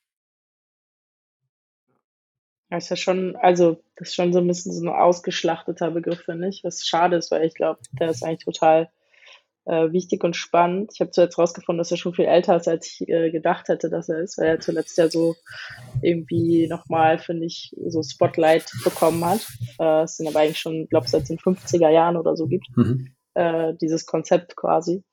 Das 2.69 2.85
ist 2.85 2.91
ja 2.91 2.97
schon, 2.97 3.37
also 3.37 3.83
das 3.97 4.09
ist 4.09 4.15
schon 4.15 4.33
so 4.33 4.39
ein 4.39 4.47
bisschen 4.47 4.73
so 4.73 4.83
ein 4.83 4.89
ausgeschlachteter 4.89 5.91
Begriff, 5.91 6.23
finde 6.23 6.49
ich, 6.49 6.65
was 6.65 6.87
schade 6.87 7.17
ist, 7.17 7.31
weil 7.31 7.45
ich 7.45 7.55
glaube, 7.55 7.81
der 7.93 8.09
ist 8.09 8.25
eigentlich 8.25 8.45
total 8.45 8.91
äh, 9.65 9.93
wichtig 9.93 10.25
und 10.25 10.37
spannend. 10.37 10.91
Ich 10.95 11.01
habe 11.01 11.11
zuletzt 11.11 11.39
rausgefunden, 11.39 11.79
dass 11.79 11.91
er 11.91 11.97
schon 11.97 12.15
viel 12.15 12.25
älter 12.25 12.57
ist, 12.57 12.69
als 12.69 12.87
ich 12.87 13.09
äh, 13.09 13.31
gedacht 13.31 13.69
hätte, 13.69 13.91
dass 13.91 14.09
er 14.09 14.21
ist, 14.21 14.39
weil 14.39 14.47
er 14.47 14.61
zuletzt 14.61 14.99
ja 14.99 15.09
so 15.09 15.37
irgendwie 16.03 16.67
nochmal, 16.69 17.19
finde 17.19 17.47
ich, 17.47 17.75
so 17.87 18.03
Spotlight 18.03 18.71
bekommen 18.85 19.25
hat. 19.25 19.47
Äh, 19.79 20.03
es 20.03 20.17
sind 20.17 20.27
aber 20.29 20.41
eigentlich 20.41 20.59
schon, 20.59 20.87
glaube 20.89 21.07
ich, 21.07 21.13
seit 21.13 21.29
den 21.29 21.39
50er 21.39 21.91
Jahren 21.91 22.17
oder 22.17 22.37
so 22.37 22.47
gibt. 22.47 22.67
Mhm. 22.77 23.15
äh, 23.35 23.75
dieses 23.81 24.07
Konzept 24.07 24.57
quasi. 24.57 25.05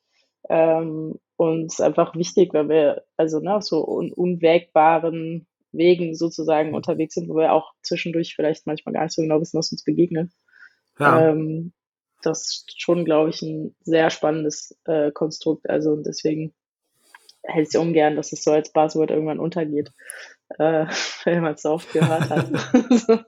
Ähm, 0.49 1.19
und 1.37 1.65
es 1.65 1.73
ist 1.75 1.81
einfach 1.81 2.15
wichtig, 2.15 2.53
weil 2.53 2.69
wir 2.69 3.03
also 3.17 3.39
ne, 3.39 3.55
auf 3.55 3.63
so 3.63 3.87
un 3.87 4.11
unwägbaren 4.11 5.47
Wegen 5.71 6.15
sozusagen 6.15 6.73
unterwegs 6.73 7.13
sind, 7.13 7.29
wo 7.29 7.35
wir 7.35 7.53
auch 7.53 7.71
zwischendurch 7.83 8.35
vielleicht 8.35 8.65
manchmal 8.65 8.93
gar 8.93 9.03
nicht 9.03 9.13
so 9.13 9.21
genau 9.21 9.39
wissen, 9.39 9.57
was 9.57 9.71
uns 9.71 9.83
begegnet. 9.83 10.31
Ja. 10.97 11.29
Ähm, 11.29 11.71
das 12.21 12.65
ist 12.67 12.81
schon, 12.81 13.05
glaube 13.05 13.29
ich, 13.29 13.41
ein 13.41 13.75
sehr 13.81 14.09
spannendes 14.09 14.77
äh, 14.85 15.11
Konstrukt. 15.11 15.69
Also 15.69 15.95
deswegen 15.95 16.53
hätte 17.43 17.69
ich 17.71 17.77
ungern, 17.77 18.15
dass 18.15 18.33
es 18.33 18.43
so 18.43 18.51
als 18.51 18.71
Buzzword 18.71 19.11
irgendwann 19.11 19.39
untergeht, 19.39 19.91
äh, 20.57 20.85
wenn 21.25 21.41
man 21.41 21.53
es 21.53 21.61
so 21.61 21.71
oft 21.71 21.91
gehört 21.91 22.29
hat. 22.29 22.49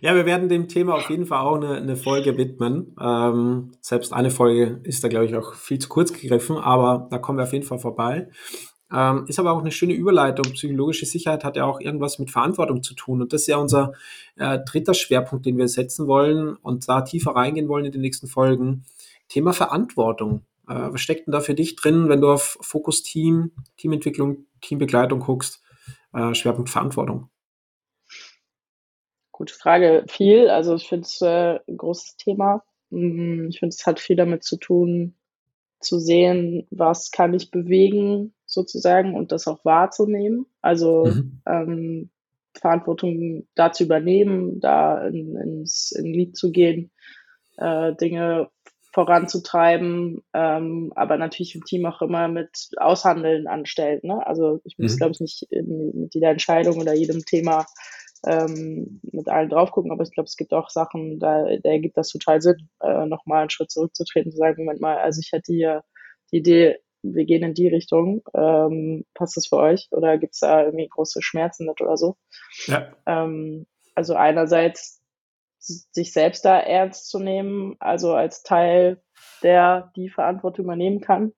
ja, 0.00 0.14
wir 0.14 0.26
werden 0.26 0.48
dem 0.48 0.68
Thema 0.68 0.94
auf 0.94 1.10
jeden 1.10 1.26
Fall 1.26 1.40
auch 1.40 1.56
eine, 1.56 1.76
eine 1.76 1.96
Folge 1.96 2.36
widmen. 2.36 2.94
Ähm, 3.00 3.72
selbst 3.80 4.12
eine 4.12 4.30
Folge 4.30 4.80
ist 4.84 5.04
da, 5.04 5.08
glaube 5.08 5.26
ich, 5.26 5.36
auch 5.36 5.54
viel 5.54 5.78
zu 5.78 5.88
kurz 5.88 6.12
gegriffen, 6.12 6.56
aber 6.56 7.08
da 7.10 7.18
kommen 7.18 7.38
wir 7.38 7.44
auf 7.44 7.52
jeden 7.52 7.66
Fall 7.66 7.78
vorbei. 7.78 8.28
Ähm, 8.94 9.24
ist 9.26 9.40
aber 9.40 9.52
auch 9.52 9.60
eine 9.60 9.72
schöne 9.72 9.94
Überleitung. 9.94 10.52
Psychologische 10.52 11.04
Sicherheit 11.04 11.42
hat 11.42 11.56
ja 11.56 11.64
auch 11.64 11.80
irgendwas 11.80 12.20
mit 12.20 12.30
Verantwortung 12.30 12.82
zu 12.82 12.94
tun. 12.94 13.22
Und 13.22 13.32
das 13.32 13.42
ist 13.42 13.48
ja 13.48 13.56
unser 13.56 13.92
äh, 14.36 14.60
dritter 14.60 14.94
Schwerpunkt, 14.94 15.46
den 15.46 15.58
wir 15.58 15.66
setzen 15.66 16.06
wollen 16.06 16.54
und 16.56 16.88
da 16.88 17.00
tiefer 17.00 17.32
reingehen 17.32 17.68
wollen 17.68 17.86
in 17.86 17.92
den 17.92 18.02
nächsten 18.02 18.28
Folgen. 18.28 18.84
Thema 19.28 19.52
Verantwortung. 19.52 20.42
Äh, 20.68 20.74
was 20.74 21.00
steckt 21.00 21.26
denn 21.26 21.32
da 21.32 21.40
für 21.40 21.54
dich 21.54 21.74
drin, 21.74 22.08
wenn 22.08 22.20
du 22.20 22.30
auf 22.30 22.56
Fokus 22.60 23.02
Team, 23.02 23.50
Teamentwicklung, 23.78 24.46
Teambegleitung 24.60 25.18
guckst? 25.18 25.60
Äh, 26.12 26.34
Schwerpunkt 26.34 26.70
Verantwortung. 26.70 27.30
Gute 29.32 29.54
Frage. 29.54 30.04
Viel. 30.08 30.48
Also 30.48 30.76
ich 30.76 30.86
finde 30.88 31.06
es 31.06 31.20
äh, 31.20 31.58
ein 31.66 31.76
großes 31.76 32.16
Thema. 32.16 32.62
Mm, 32.90 33.48
ich 33.48 33.58
finde, 33.58 33.74
es 33.74 33.84
hat 33.86 33.98
viel 33.98 34.14
damit 34.14 34.44
zu 34.44 34.56
tun, 34.56 35.16
zu 35.84 35.98
sehen, 35.98 36.66
was 36.70 37.10
kann 37.10 37.34
ich 37.34 37.50
bewegen, 37.50 38.34
sozusagen, 38.46 39.14
und 39.14 39.32
das 39.32 39.46
auch 39.46 39.64
wahrzunehmen. 39.64 40.46
Also 40.62 41.06
mhm. 41.06 41.40
ähm, 41.46 42.10
Verantwortung 42.54 43.46
da 43.54 43.72
zu 43.72 43.84
übernehmen, 43.84 44.60
da 44.60 45.06
in, 45.06 45.36
ins 45.36 45.92
in 45.92 46.06
Lied 46.06 46.36
zu 46.36 46.52
gehen, 46.52 46.90
äh, 47.56 47.94
Dinge 47.94 48.48
voranzutreiben, 48.92 50.22
ähm, 50.34 50.92
aber 50.94 51.18
natürlich 51.18 51.56
im 51.56 51.64
Team 51.64 51.84
auch 51.84 52.00
immer 52.00 52.28
mit 52.28 52.70
Aushandeln 52.76 53.48
anstellt. 53.48 54.04
Ne? 54.04 54.24
Also 54.24 54.60
ich 54.64 54.78
muss, 54.78 54.94
mhm. 54.94 54.98
glaube 54.98 55.12
ich, 55.12 55.20
nicht 55.20 55.46
in, 55.50 56.02
mit 56.02 56.14
jeder 56.14 56.30
Entscheidung 56.30 56.78
oder 56.78 56.94
jedem 56.94 57.24
Thema 57.24 57.66
ähm, 58.26 59.00
mit 59.02 59.28
allen 59.28 59.48
drauf 59.48 59.70
gucken, 59.70 59.92
aber 59.92 60.02
ich 60.02 60.12
glaube, 60.12 60.26
es 60.26 60.36
gibt 60.36 60.52
auch 60.52 60.70
Sachen, 60.70 61.18
da, 61.18 61.44
da 61.62 61.70
ergibt 61.70 61.96
das 61.96 62.08
total 62.08 62.40
Sinn, 62.40 62.68
äh, 62.80 63.06
nochmal 63.06 63.42
einen 63.42 63.50
Schritt 63.50 63.70
zurückzutreten, 63.70 64.32
zu 64.32 64.38
sagen, 64.38 64.64
Moment 64.64 64.80
mal, 64.80 64.98
also 64.98 65.20
ich 65.20 65.32
hätte 65.32 65.52
hier 65.52 65.84
die 66.32 66.38
Idee, 66.38 66.78
wir 67.02 67.24
gehen 67.26 67.42
in 67.42 67.54
die 67.54 67.68
Richtung, 67.68 68.22
ähm, 68.34 69.04
passt 69.14 69.36
das 69.36 69.46
für 69.46 69.56
euch 69.56 69.88
oder 69.90 70.16
gibt 70.18 70.34
es 70.34 70.40
da 70.40 70.64
irgendwie 70.64 70.88
große 70.88 71.20
Schmerzen 71.22 71.66
mit 71.66 71.80
oder 71.80 71.96
so? 71.96 72.16
Ja. 72.66 72.92
Ähm, 73.06 73.66
also 73.94 74.14
einerseits 74.14 75.02
sich 75.58 76.12
selbst 76.12 76.44
da 76.44 76.58
ernst 76.58 77.08
zu 77.08 77.18
nehmen, 77.18 77.76
also 77.78 78.14
als 78.14 78.42
Teil, 78.42 79.02
der 79.42 79.92
die 79.96 80.08
Verantwortung 80.10 80.64
übernehmen 80.64 81.00
kann 81.00 81.32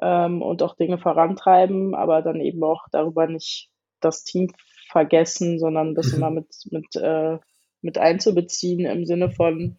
ähm, 0.00 0.42
und 0.42 0.62
auch 0.62 0.76
Dinge 0.76 0.98
vorantreiben, 0.98 1.94
aber 1.94 2.22
dann 2.22 2.40
eben 2.40 2.62
auch 2.64 2.86
darüber 2.90 3.26
nicht 3.26 3.70
das 4.00 4.24
Team 4.24 4.52
vergessen, 4.92 5.58
sondern 5.58 5.94
das 5.94 6.08
mhm. 6.08 6.18
immer 6.18 6.30
mit, 6.30 6.48
mit, 6.70 6.96
äh, 6.96 7.38
mit 7.80 7.98
einzubeziehen 7.98 8.86
im 8.86 9.04
Sinne 9.06 9.30
von 9.30 9.78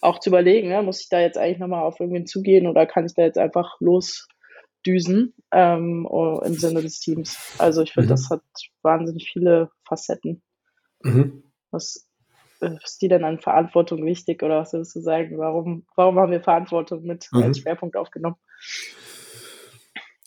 auch 0.00 0.18
zu 0.18 0.30
überlegen, 0.30 0.70
ja, 0.70 0.82
muss 0.82 1.00
ich 1.00 1.08
da 1.08 1.20
jetzt 1.20 1.38
eigentlich 1.38 1.58
nochmal 1.58 1.84
auf 1.84 2.00
irgendwen 2.00 2.26
zugehen 2.26 2.66
oder 2.66 2.86
kann 2.86 3.06
ich 3.06 3.14
da 3.14 3.22
jetzt 3.22 3.38
einfach 3.38 3.76
losdüsen 3.80 5.34
ähm, 5.52 6.08
im 6.10 6.54
Sinne 6.54 6.82
des 6.82 6.98
Teams. 6.98 7.54
Also 7.58 7.82
ich 7.82 7.92
finde, 7.92 8.08
mhm. 8.08 8.10
das 8.10 8.30
hat 8.30 8.42
wahnsinnig 8.82 9.30
viele 9.30 9.70
Facetten. 9.86 10.42
Mhm. 11.02 11.44
Was 11.70 12.08
ist 12.60 13.02
die 13.02 13.08
denn 13.08 13.24
an 13.24 13.40
Verantwortung 13.40 14.04
wichtig 14.04 14.42
oder 14.42 14.60
was 14.60 14.72
würdest 14.72 14.94
du 14.96 15.00
sagen? 15.00 15.38
Warum, 15.38 15.86
warum 15.96 16.18
haben 16.18 16.32
wir 16.32 16.40
Verantwortung 16.40 17.02
mit 17.04 17.28
mhm. 17.32 17.42
als 17.42 17.58
Schwerpunkt 17.58 17.96
aufgenommen? 17.96 18.36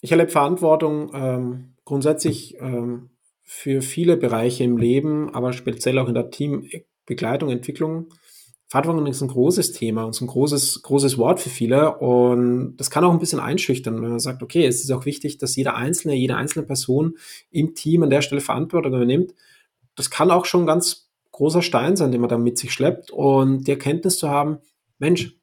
Ich 0.02 0.12
erlebe 0.12 0.32
Verantwortung 0.32 1.12
ähm, 1.14 1.76
grundsätzlich 1.84 2.58
ähm, 2.60 3.10
für 3.46 3.82
viele 3.82 4.18
Bereiche 4.18 4.64
im 4.64 4.78
Leben, 4.78 5.34
aber 5.34 5.54
speziell 5.54 6.00
auch 6.00 6.08
in 6.08 6.16
der 6.16 6.32
Teambegleitung, 6.32 7.50
Entwicklung. 7.50 8.08
Verantwortung 8.68 9.06
ist 9.06 9.22
ein 9.22 9.28
großes 9.28 9.74
Thema 9.74 10.04
und 10.04 10.20
ein 10.20 10.28
großes, 10.28 10.82
großes 10.82 11.20
Wort 11.20 11.40
für 11.40 11.52
viele. 11.52 12.00
Und 12.00 12.76
das 12.78 12.90
kann 12.90 13.04
auch 13.04 13.14
ein 13.14 13.20
bisschen 13.20 13.40
einschüchtern, 13.40 14.02
wenn 14.02 14.10
man 14.10 14.20
sagt, 14.20 14.42
okay, 14.42 14.66
es 14.66 14.84
ist 14.84 14.92
auch 14.92 15.06
wichtig, 15.06 15.38
dass 15.38 15.56
jeder 15.56 15.76
Einzelne, 15.76 16.16
jede 16.16 16.36
einzelne 16.36 16.66
Person 16.66 17.18
im 17.52 17.76
Team 17.76 18.02
an 18.02 18.10
der 18.10 18.22
Stelle 18.22 18.42
Verantwortung 18.42 18.94
übernimmt. 18.94 19.36
Das 19.96 20.10
kann 20.10 20.32
auch 20.32 20.46
schon 20.46 20.66
ganz 20.66 21.12
großer 21.32 21.62
Stein 21.62 21.96
sein, 21.96 22.12
den 22.12 22.22
man 22.22 22.30
da 22.30 22.40
mit 22.40 22.58
sich 22.58 22.74
schleppt 22.74 23.12
und 23.12 23.68
die 23.68 23.72
Erkenntnis 23.72 24.18
zu 24.18 24.30
haben, 24.30 24.58
Mensch, 24.98 25.38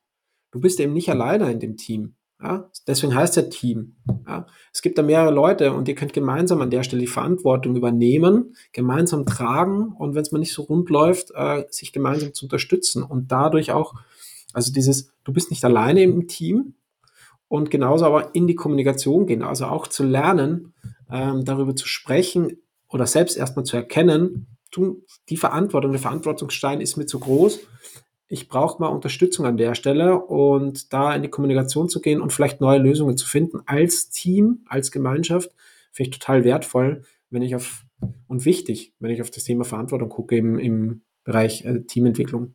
du 0.50 0.60
bist 0.60 0.80
eben 0.80 0.92
nicht 0.92 1.08
alleine 1.08 1.52
in 1.52 1.60
dem 1.60 1.76
Team. 1.76 2.16
Ja? 2.42 2.70
Deswegen 2.86 3.14
heißt 3.14 3.36
der 3.36 3.50
Team. 3.50 3.96
Ja? 4.26 4.46
Es 4.72 4.82
gibt 4.82 4.98
da 4.98 5.02
mehrere 5.02 5.32
Leute 5.32 5.72
und 5.72 5.88
ihr 5.88 5.94
könnt 5.94 6.12
gemeinsam 6.12 6.60
an 6.60 6.70
der 6.70 6.82
Stelle 6.82 7.00
die 7.00 7.06
Verantwortung 7.06 7.76
übernehmen, 7.76 8.56
gemeinsam 8.72 9.26
tragen 9.26 9.92
und 9.98 10.14
wenn 10.14 10.22
es 10.22 10.32
mal 10.32 10.38
nicht 10.38 10.52
so 10.52 10.62
rund 10.62 10.90
läuft, 10.90 11.30
äh, 11.34 11.64
sich 11.70 11.92
gemeinsam 11.92 12.34
zu 12.34 12.46
unterstützen 12.46 13.02
und 13.02 13.30
dadurch 13.30 13.72
auch, 13.72 13.94
also 14.52 14.72
dieses, 14.72 15.12
du 15.24 15.32
bist 15.32 15.50
nicht 15.50 15.64
alleine 15.64 16.02
im 16.02 16.26
Team 16.26 16.74
und 17.48 17.70
genauso 17.70 18.06
aber 18.06 18.34
in 18.34 18.46
die 18.46 18.54
Kommunikation 18.54 19.26
gehen, 19.26 19.42
also 19.42 19.66
auch 19.66 19.86
zu 19.86 20.04
lernen, 20.04 20.74
ähm, 21.10 21.44
darüber 21.44 21.76
zu 21.76 21.86
sprechen 21.86 22.58
oder 22.88 23.06
selbst 23.06 23.36
erstmal 23.36 23.64
zu 23.64 23.76
erkennen, 23.76 24.46
du, 24.70 25.04
die 25.28 25.36
Verantwortung, 25.36 25.92
der 25.92 26.00
Verantwortungsstein 26.00 26.80
ist 26.80 26.96
mir 26.96 27.06
zu 27.06 27.20
groß. 27.20 27.60
Ich 28.32 28.48
brauche 28.48 28.80
mal 28.80 28.88
Unterstützung 28.88 29.44
an 29.44 29.58
der 29.58 29.74
Stelle 29.74 30.18
und 30.18 30.94
da 30.94 31.14
in 31.14 31.20
die 31.20 31.28
Kommunikation 31.28 31.90
zu 31.90 32.00
gehen 32.00 32.22
und 32.22 32.32
vielleicht 32.32 32.62
neue 32.62 32.78
Lösungen 32.78 33.18
zu 33.18 33.28
finden 33.28 33.60
als 33.66 34.08
Team, 34.08 34.64
als 34.66 34.90
Gemeinschaft, 34.90 35.50
finde 35.92 36.08
ich 36.08 36.18
total 36.18 36.42
wertvoll, 36.42 37.02
wenn 37.28 37.42
ich 37.42 37.54
auf 37.54 37.84
und 38.28 38.46
wichtig, 38.46 38.94
wenn 39.00 39.10
ich 39.10 39.20
auf 39.20 39.30
das 39.30 39.44
Thema 39.44 39.64
Verantwortung 39.64 40.08
gucke 40.08 40.34
im, 40.34 40.58
im 40.58 41.02
Bereich 41.24 41.66
äh, 41.66 41.80
Teamentwicklung. 41.82 42.54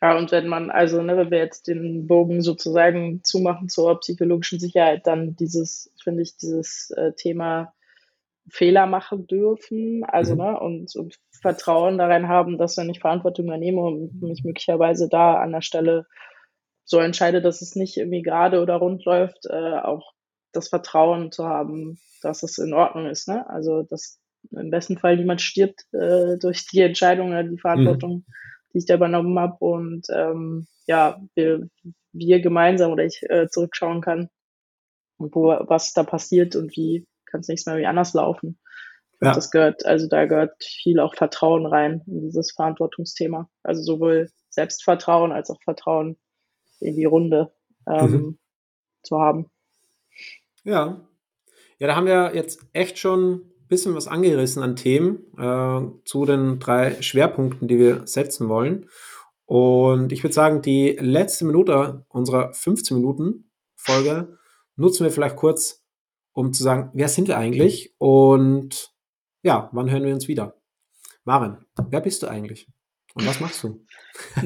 Ja, 0.00 0.18
und 0.18 0.32
wenn 0.32 0.48
man, 0.48 0.72
also 0.72 1.00
ne, 1.02 1.16
wenn 1.16 1.30
wir 1.30 1.38
jetzt 1.38 1.68
den 1.68 2.08
Bogen 2.08 2.42
sozusagen 2.42 3.22
zumachen 3.22 3.68
zur 3.68 4.00
psychologischen 4.00 4.58
Sicherheit, 4.58 5.06
dann 5.06 5.36
dieses, 5.36 5.94
finde 6.02 6.22
ich, 6.22 6.36
dieses 6.36 6.90
äh, 6.96 7.12
Thema 7.12 7.74
Fehler 8.48 8.86
machen 8.86 9.26
dürfen, 9.26 10.04
also 10.04 10.34
mhm. 10.34 10.40
ne, 10.40 10.60
und, 10.60 10.96
und 10.96 11.16
Vertrauen 11.40 11.98
darin 11.98 12.28
haben, 12.28 12.58
dass 12.58 12.76
wenn 12.76 12.90
ich 12.90 13.00
Verantwortung 13.00 13.46
übernehme 13.46 13.80
und 13.80 14.20
mich 14.22 14.44
möglicherweise 14.44 15.08
da 15.08 15.34
an 15.34 15.52
der 15.52 15.62
Stelle 15.62 16.06
so 16.84 16.98
entscheide, 16.98 17.40
dass 17.40 17.62
es 17.62 17.76
nicht 17.76 17.96
irgendwie 17.96 18.22
gerade 18.22 18.60
oder 18.60 18.76
rund 18.76 19.04
läuft, 19.04 19.46
äh, 19.46 19.78
auch 19.78 20.12
das 20.52 20.68
Vertrauen 20.68 21.32
zu 21.32 21.46
haben, 21.46 21.98
dass 22.20 22.42
es 22.42 22.58
in 22.58 22.74
Ordnung 22.74 23.06
ist. 23.06 23.28
Ne? 23.28 23.48
Also 23.48 23.82
dass 23.82 24.18
im 24.50 24.70
besten 24.70 24.98
Fall 24.98 25.16
niemand 25.16 25.40
stirbt 25.40 25.82
äh, 25.92 26.36
durch 26.38 26.66
die 26.66 26.80
Entscheidung 26.80 27.28
oder 27.28 27.44
die 27.44 27.58
Verantwortung, 27.58 28.12
mhm. 28.12 28.24
die 28.72 28.78
ich 28.78 28.86
da 28.86 28.94
übernommen 28.94 29.38
habe 29.38 29.56
und 29.60 30.06
ähm, 30.10 30.66
ja, 30.86 31.20
wir, 31.34 31.68
wir 32.12 32.40
gemeinsam 32.40 32.92
oder 32.92 33.04
ich 33.04 33.22
äh, 33.28 33.46
zurückschauen 33.48 34.00
kann 34.00 34.28
wo 35.30 35.56
was 35.68 35.92
da 35.92 36.02
passiert 36.02 36.56
und 36.56 36.76
wie 36.76 37.06
kann 37.32 37.40
es 37.40 37.48
nächstes 37.48 37.72
Mal 37.72 37.80
wie 37.80 37.86
anders 37.86 38.14
laufen. 38.14 38.60
Ja. 39.20 39.32
Das 39.32 39.50
gehört, 39.50 39.86
also 39.86 40.08
da 40.08 40.26
gehört 40.26 40.62
viel 40.62 41.00
auch 41.00 41.14
Vertrauen 41.14 41.66
rein 41.66 42.02
in 42.06 42.22
dieses 42.22 42.52
Verantwortungsthema. 42.52 43.48
Also 43.62 43.82
sowohl 43.82 44.30
Selbstvertrauen 44.50 45.32
als 45.32 45.50
auch 45.50 45.62
Vertrauen 45.62 46.18
in 46.80 46.96
die 46.96 47.04
Runde 47.04 47.52
ähm, 47.88 48.10
mhm. 48.10 48.38
zu 49.02 49.18
haben. 49.18 49.50
Ja. 50.64 51.08
Ja, 51.78 51.86
da 51.86 51.96
haben 51.96 52.06
wir 52.06 52.32
jetzt 52.34 52.64
echt 52.72 52.98
schon 52.98 53.34
ein 53.34 53.68
bisschen 53.68 53.94
was 53.94 54.08
angerissen 54.08 54.62
an 54.62 54.76
Themen 54.76 55.24
äh, 55.38 55.80
zu 56.04 56.24
den 56.24 56.58
drei 56.58 57.00
Schwerpunkten, 57.00 57.68
die 57.68 57.78
wir 57.78 58.06
setzen 58.06 58.48
wollen. 58.48 58.88
Und 59.44 60.12
ich 60.12 60.22
würde 60.22 60.34
sagen, 60.34 60.62
die 60.62 60.96
letzte 61.00 61.44
Minute 61.44 62.04
unserer 62.08 62.52
15 62.52 62.96
Minuten 62.96 63.50
Folge 63.76 64.38
nutzen 64.76 65.04
wir 65.04 65.10
vielleicht 65.10 65.36
kurz 65.36 65.81
um 66.32 66.52
zu 66.52 66.62
sagen, 66.62 66.90
wer 66.94 67.08
sind 67.08 67.28
wir 67.28 67.38
eigentlich 67.38 67.94
und 67.98 68.92
ja, 69.42 69.68
wann 69.72 69.90
hören 69.90 70.04
wir 70.04 70.14
uns 70.14 70.28
wieder? 70.28 70.56
Maren, 71.24 71.64
wer 71.88 72.00
bist 72.00 72.22
du 72.22 72.28
eigentlich 72.28 72.68
und 73.14 73.26
was 73.26 73.40
machst 73.40 73.62
du? 73.62 73.84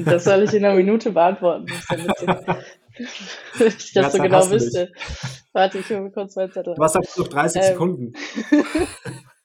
Das 0.05 0.23
soll 0.23 0.43
ich 0.43 0.53
in 0.53 0.65
einer 0.65 0.75
Minute 0.75 1.11
beantworten. 1.11 1.67
Ich 3.59 3.93
das 3.93 4.13
so 4.13 4.21
genau 4.23 4.49
wüsste. 4.49 4.91
Warte, 5.53 5.77
ich 5.79 5.89
hole 5.89 6.01
mir 6.01 6.11
kurz 6.11 6.35
meinen 6.35 6.51
Zettel. 6.51 6.73
Du 6.75 6.83
hast 6.83 6.95
noch 6.95 7.27
30 7.27 7.61
ähm, 7.61 7.67
Sekunden. 7.67 8.13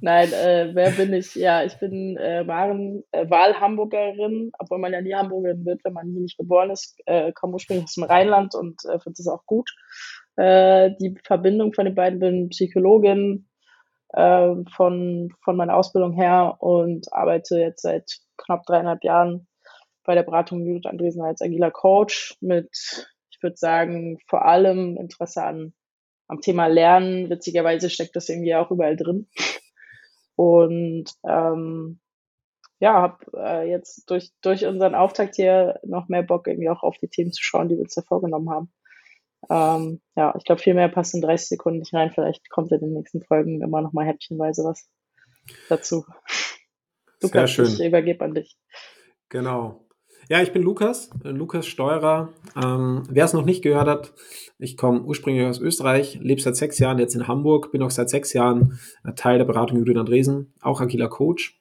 Nein, 0.00 0.32
äh, 0.32 0.70
wer 0.72 0.90
bin 0.90 1.12
ich? 1.12 1.34
Ja, 1.34 1.64
ich 1.64 1.78
bin 1.78 2.16
äh, 2.16 2.44
Maren, 2.44 3.02
äh, 3.12 3.28
Wahlhamburgerin, 3.28 4.52
obwohl 4.58 4.78
man 4.78 4.92
ja 4.92 5.00
nie 5.00 5.14
Hamburgerin 5.14 5.64
wird, 5.64 5.84
wenn 5.84 5.92
man 5.92 6.10
hier 6.10 6.20
nicht 6.20 6.38
geboren 6.38 6.70
ist. 6.70 6.96
Äh, 7.06 7.32
komme 7.32 7.54
ursprünglich 7.54 7.84
aus 7.84 7.94
dem 7.94 8.04
Rheinland 8.04 8.54
und 8.54 8.84
äh, 8.84 8.98
finde 8.98 9.16
es 9.18 9.28
auch 9.28 9.46
gut. 9.46 9.70
Äh, 10.36 10.92
die 11.00 11.16
Verbindung 11.24 11.72
von 11.72 11.84
den 11.84 11.94
beiden 11.94 12.18
bin 12.18 12.48
Psychologin 12.48 13.48
äh, 14.10 14.54
von, 14.74 15.32
von 15.44 15.56
meiner 15.56 15.76
Ausbildung 15.76 16.12
her 16.12 16.56
und 16.60 17.12
arbeite 17.12 17.58
jetzt 17.58 17.82
seit 17.82 18.18
knapp 18.36 18.64
dreieinhalb 18.64 19.04
Jahren 19.04 19.46
bei 20.04 20.14
der 20.14 20.22
Beratung 20.22 20.64
Judith 20.64 20.86
Andresen 20.86 21.22
als 21.22 21.42
agiler 21.42 21.70
Coach 21.70 22.36
mit, 22.40 22.70
ich 23.30 23.42
würde 23.42 23.56
sagen, 23.56 24.18
vor 24.26 24.44
allem 24.44 24.96
Interesse 24.96 25.42
an 25.42 25.74
am 26.28 26.40
Thema 26.40 26.66
Lernen. 26.66 27.30
Witzigerweise 27.30 27.90
steckt 27.90 28.16
das 28.16 28.28
irgendwie 28.28 28.54
auch 28.54 28.70
überall 28.70 28.96
drin. 28.96 29.28
Und 30.34 31.10
ähm, 31.24 32.00
ja, 32.80 32.94
habe 32.94 33.18
äh, 33.36 33.70
jetzt 33.70 34.10
durch, 34.10 34.32
durch 34.40 34.66
unseren 34.66 34.94
Auftakt 34.94 35.36
hier 35.36 35.78
noch 35.84 36.08
mehr 36.08 36.22
Bock, 36.22 36.48
irgendwie 36.48 36.70
auch 36.70 36.82
auf 36.82 36.98
die 36.98 37.08
Themen 37.08 37.32
zu 37.32 37.42
schauen, 37.42 37.68
die 37.68 37.76
wir 37.76 37.82
uns 37.82 37.94
da 37.94 38.02
vorgenommen 38.02 38.50
haben. 38.50 38.72
Ähm, 39.50 40.00
ja, 40.16 40.34
ich 40.36 40.44
glaube, 40.44 40.60
viel 40.60 40.74
mehr 40.74 40.88
passt 40.88 41.14
in 41.14 41.20
30 41.20 41.48
Sekunden 41.48 41.80
nicht 41.80 41.94
rein. 41.94 42.10
Vielleicht 42.14 42.48
kommt 42.50 42.72
in 42.72 42.80
den 42.80 42.92
nächsten 42.92 43.22
Folgen 43.22 43.60
immer 43.60 43.80
noch 43.80 43.92
mal 43.92 44.06
häppchenweise 44.06 44.64
was 44.64 44.88
dazu. 45.68 46.04
Super, 47.20 47.46
schön. 47.46 47.66
Ich 47.66 47.84
übergebe 47.84 48.24
an 48.24 48.34
dich. 48.34 48.56
Genau. 49.28 49.86
Ja, 50.28 50.40
ich 50.40 50.52
bin 50.52 50.62
Lukas, 50.62 51.10
äh, 51.24 51.30
Lukas 51.30 51.66
Steurer. 51.66 52.32
Ähm, 52.56 53.02
Wer 53.08 53.24
es 53.24 53.32
noch 53.32 53.44
nicht 53.44 53.62
gehört 53.62 53.88
hat, 53.88 54.12
ich 54.58 54.76
komme 54.76 55.02
ursprünglich 55.02 55.46
aus 55.46 55.60
Österreich, 55.60 56.18
lebe 56.20 56.40
seit 56.40 56.56
sechs 56.56 56.78
Jahren 56.78 56.98
jetzt 56.98 57.14
in 57.14 57.26
Hamburg, 57.26 57.72
bin 57.72 57.82
auch 57.82 57.90
seit 57.90 58.08
sechs 58.08 58.32
Jahren 58.32 58.78
äh, 59.04 59.12
Teil 59.14 59.38
der 59.38 59.44
Beratung 59.44 59.78
Judith 59.78 59.96
Andresen, 59.96 60.54
auch 60.60 60.80
agiler 60.80 61.08
Coach. 61.08 61.60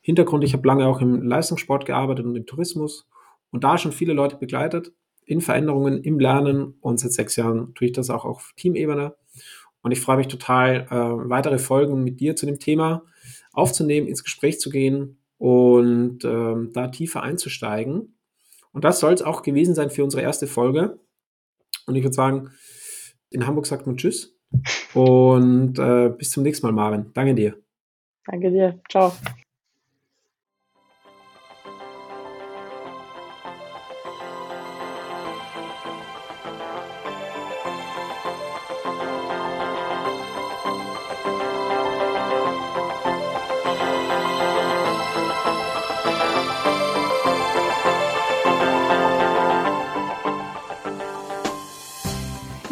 Hintergrund, 0.00 0.44
ich 0.44 0.52
habe 0.52 0.66
lange 0.66 0.86
auch 0.86 1.00
im 1.00 1.22
Leistungssport 1.22 1.84
gearbeitet 1.86 2.24
und 2.24 2.36
im 2.36 2.46
Tourismus 2.46 3.08
und 3.50 3.64
da 3.64 3.76
schon 3.76 3.92
viele 3.92 4.12
Leute 4.12 4.36
begleitet 4.36 4.92
in 5.26 5.40
Veränderungen, 5.40 6.02
im 6.02 6.18
Lernen 6.18 6.74
und 6.80 6.98
seit 6.98 7.12
sechs 7.12 7.36
Jahren 7.36 7.74
tue 7.74 7.88
ich 7.88 7.92
das 7.92 8.10
auch 8.10 8.24
auf 8.24 8.52
Teamebene. 8.56 9.14
Und 9.82 9.92
ich 9.92 10.00
freue 10.00 10.16
mich 10.16 10.28
total, 10.28 10.86
äh, 10.90 11.30
weitere 11.30 11.58
Folgen 11.58 12.02
mit 12.02 12.20
dir 12.20 12.34
zu 12.36 12.46
dem 12.46 12.58
Thema 12.58 13.04
aufzunehmen, 13.52 14.06
ins 14.06 14.24
Gespräch 14.24 14.58
zu 14.60 14.70
gehen 14.70 15.18
und 15.38 16.24
ähm, 16.24 16.70
da 16.72 16.88
tiefer 16.88 17.22
einzusteigen. 17.22 18.16
Und 18.72 18.84
das 18.84 19.00
soll 19.00 19.12
es 19.12 19.22
auch 19.22 19.42
gewesen 19.42 19.74
sein 19.74 19.90
für 19.90 20.04
unsere 20.04 20.22
erste 20.22 20.46
Folge. 20.46 20.98
Und 21.86 21.96
ich 21.96 22.02
würde 22.02 22.14
sagen, 22.14 22.50
in 23.30 23.46
Hamburg 23.46 23.66
sagt 23.66 23.86
man 23.86 23.96
Tschüss 23.96 24.36
und 24.94 25.78
äh, 25.78 26.10
bis 26.10 26.30
zum 26.30 26.42
nächsten 26.42 26.66
Mal, 26.66 26.72
Maren. 26.72 27.10
Danke 27.14 27.34
dir. 27.34 27.56
Danke 28.26 28.50
dir. 28.50 28.80
Ciao. 28.88 29.12